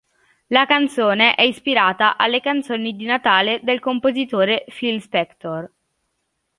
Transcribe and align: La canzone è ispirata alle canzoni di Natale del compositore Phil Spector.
La 0.47 0.65
canzone 0.65 1.35
è 1.35 1.43
ispirata 1.43 2.17
alle 2.17 2.41
canzoni 2.41 2.95
di 2.95 3.05
Natale 3.05 3.59
del 3.61 3.79
compositore 3.79 4.65
Phil 4.75 4.99
Spector. 4.99 5.71